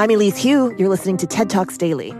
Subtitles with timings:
[0.00, 0.74] I'm Elise Hu.
[0.78, 2.12] You're listening to TED Talks Daily.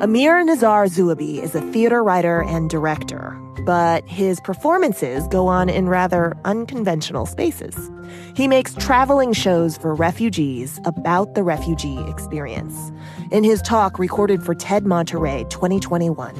[0.00, 3.30] Amir Nizar Zuabi is a theater writer and director,
[3.64, 7.92] but his performances go on in rather unconventional spaces.
[8.34, 12.90] He makes traveling shows for refugees about the refugee experience.
[13.30, 16.34] In his talk recorded for TED Monterey 2021,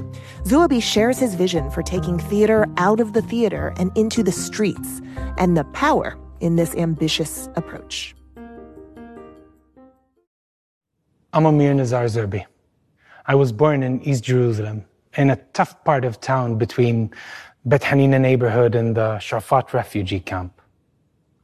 [0.46, 5.00] Zuabi shares his vision for taking theater out of the theater and into the streets
[5.38, 8.16] and the power in this ambitious approach.
[11.36, 12.46] I'm Amir Nizar Zuabi.
[13.26, 14.86] I was born in East Jerusalem,
[15.18, 17.10] in a tough part of town between
[17.68, 20.62] Beit Hanina neighborhood and the Shuafat refugee camp.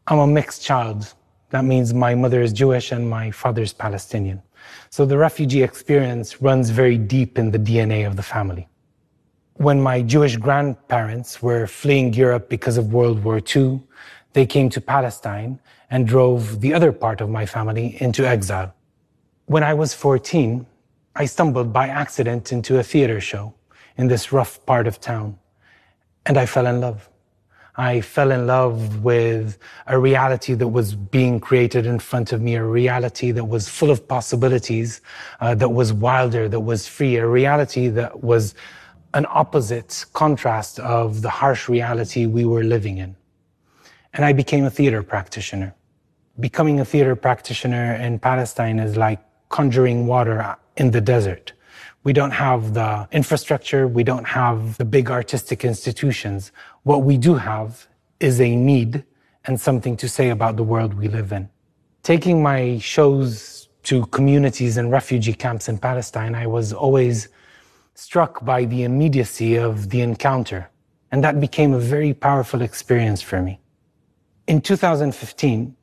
[0.06, 1.12] I'm a mixed child.
[1.50, 4.40] That means my mother is Jewish and my father is Palestinian.
[4.88, 8.70] So the refugee experience runs very deep in the DNA of the family.
[9.56, 13.82] When my Jewish grandparents were fleeing Europe because of World War II,
[14.32, 18.74] they came to Palestine and drove the other part of my family into exile.
[19.46, 20.66] When I was 14,
[21.16, 23.54] I stumbled by accident into a theater show
[23.96, 25.38] in this rough part of town,
[26.24, 27.08] and I fell in love.
[27.76, 32.54] I fell in love with a reality that was being created in front of me,
[32.54, 35.00] a reality that was full of possibilities,
[35.40, 38.54] uh, that was wilder, that was free, a reality that was
[39.14, 43.16] an opposite contrast of the harsh reality we were living in.
[44.12, 45.74] And I became a theater practitioner.
[46.38, 49.20] Becoming a theater practitioner in Palestine is like
[49.52, 51.52] conjuring water in the desert.
[52.02, 53.86] We don't have the infrastructure.
[53.86, 56.50] We don't have the big artistic institutions.
[56.82, 57.86] What we do have
[58.18, 59.04] is a need
[59.44, 61.48] and something to say about the world we live in.
[62.02, 67.28] Taking my shows to communities and refugee camps in Palestine, I was always
[67.94, 70.70] struck by the immediacy of the encounter.
[71.12, 73.60] And that became a very powerful experience for me.
[74.46, 75.76] In 2015,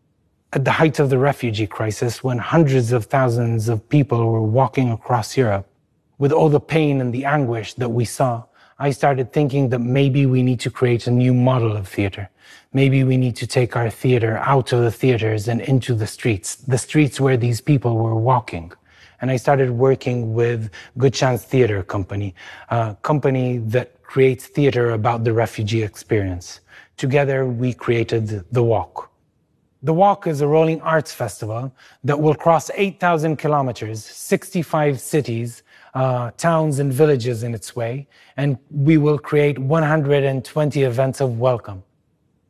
[0.52, 4.92] at the height of the refugee crisis, when hundreds of thousands of people were walking
[4.92, 5.68] across Europe,
[6.18, 8.44] with all the pain and the anguish that we saw,
[8.80, 12.30] I started thinking that maybe we need to create a new model of theater.
[12.74, 16.56] Maybe we need to take our theater out of the theaters and into the streets,
[16.56, 18.72] the streets where these people were walking.
[19.22, 22.34] And I started working with Good Chance Theater Company,
[22.70, 26.62] a company that creates theater about the refugee experience.
[26.98, 29.09] Together, we created The Walk.
[29.82, 31.74] The Walk is a rolling arts festival
[32.04, 35.64] that will cross 8,000 kilometers, 65 cities,
[35.94, 41.82] uh, towns, and villages in its way, and we will create 120 events of welcome.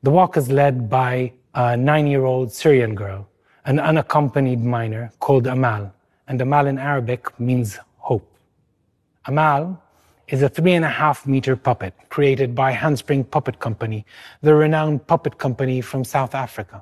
[0.02, 3.30] The Walk is led by a nine year old Syrian girl,
[3.66, 5.94] an unaccompanied minor called Amal,
[6.28, 8.28] and Amal in Arabic means hope.
[9.28, 9.80] Amal
[10.30, 14.04] is a three and a half meter puppet created by Handspring Puppet Company,
[14.42, 16.82] the renowned puppet company from South Africa.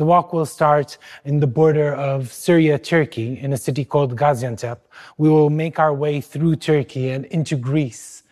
[0.00, 0.96] The walk will start
[1.26, 4.78] in the border of Syria, Turkey, in a city called Gaziantep.
[5.18, 8.22] We will make our way through Turkey and into Greece,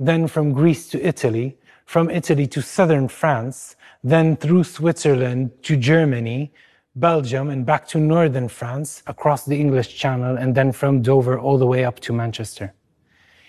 [0.00, 6.50] then from Greece to Italy, from Italy to southern France, then through Switzerland to Germany,
[6.96, 11.58] Belgium, and back to northern France, across the English Channel, and then from Dover all
[11.58, 12.72] the way up to Manchester.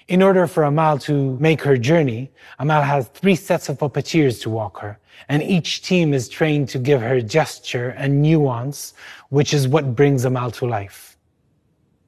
[0.09, 4.49] In order for Amal to make her journey, Amal has three sets of puppeteers to
[4.49, 4.97] walk her,
[5.27, 8.95] and each team is trained to give her gesture and nuance,
[9.29, 11.15] which is what brings Amal to life.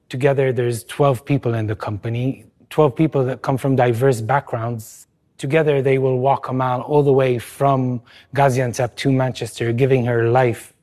[0.09, 5.05] Together, there's 12 people in the company, 12 people that come from diverse backgrounds.
[5.37, 8.01] Together, they will walk Amal all the way from
[8.33, 10.73] Gaziantep to Manchester, giving her life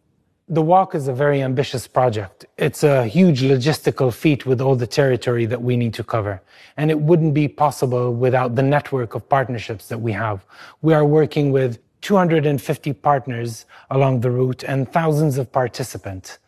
[0.48, 2.46] the walk is a very ambitious project.
[2.56, 6.40] It's a huge logistical feat with all the territory that we need to cover.
[6.78, 10.44] And it wouldn't be possible without the network of partnerships that we have.
[10.80, 16.38] We are working with 250 partners along the route and thousands of participants.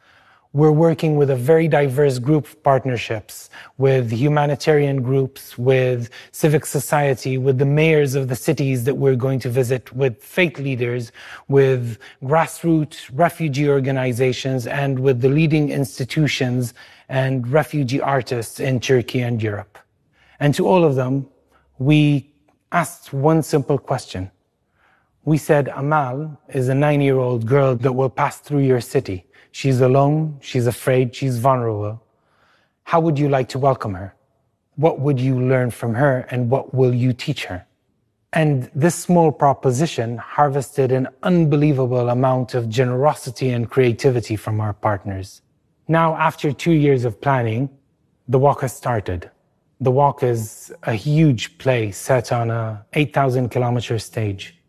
[0.52, 7.38] We're working with a very diverse group of partnerships with humanitarian groups, with civic society,
[7.38, 11.12] with the mayors of the cities that we're going to visit, with faith leaders,
[11.46, 16.74] with grassroots refugee organizations, and with the leading institutions
[17.08, 19.78] and refugee artists in Turkey and Europe.
[20.40, 21.28] And to all of them,
[21.78, 22.28] we
[22.72, 24.32] asked one simple question.
[25.24, 29.26] We said, Amal is a nine year old girl that will pass through your city.
[29.52, 32.02] She's alone, she's afraid, she's vulnerable.
[32.84, 34.14] How would you like to welcome her?
[34.76, 37.66] What would you learn from her and what will you teach her?
[38.32, 45.42] And this small proposition harvested an unbelievable amount of generosity and creativity from our partners.
[45.88, 47.68] Now, after two years of planning,
[48.28, 49.28] the walk has started.
[49.80, 54.59] The walk is a huge play set on a 8,000 kilometer stage.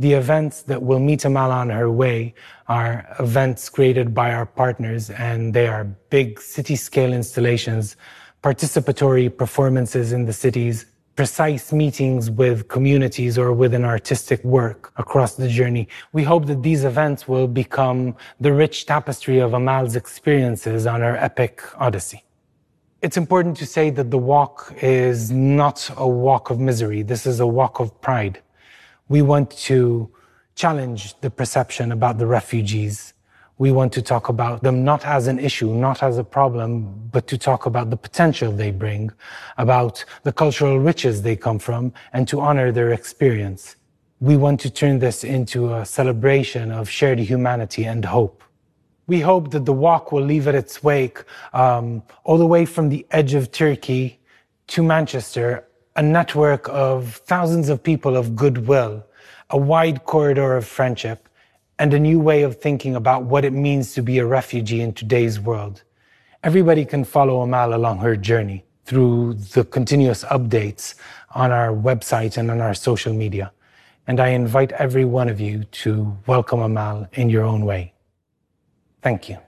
[0.00, 2.34] The events that will meet Amal on her way
[2.68, 7.96] are events created by our partners, and they are big city scale installations,
[8.42, 10.86] participatory performances in the cities,
[11.16, 15.88] precise meetings with communities or with an artistic work across the journey.
[16.12, 21.16] We hope that these events will become the rich tapestry of Amal's experiences on her
[21.16, 22.22] epic odyssey.
[23.02, 27.02] It's important to say that the walk is not a walk of misery.
[27.02, 28.40] This is a walk of pride.
[29.08, 30.10] We want to
[30.54, 33.14] challenge the perception about the refugees.
[33.58, 37.26] We want to talk about them not as an issue, not as a problem, but
[37.28, 39.10] to talk about the potential they bring,
[39.56, 43.76] about the cultural riches they come from, and to honor their experience.
[44.20, 48.42] We want to turn this into a celebration of shared humanity and hope.
[49.06, 52.90] We hope that the walk will leave at its wake, um, all the way from
[52.90, 54.20] the edge of Turkey
[54.66, 55.67] to Manchester,
[55.98, 59.04] a network of thousands of people of goodwill,
[59.50, 61.28] a wide corridor of friendship,
[61.80, 64.92] and a new way of thinking about what it means to be a refugee in
[64.92, 65.82] today's world.
[66.44, 70.94] Everybody can follow Amal along her journey through the continuous updates
[71.34, 73.50] on our website and on our social media.
[74.06, 77.92] And I invite every one of you to welcome Amal in your own way.
[79.02, 79.47] Thank you.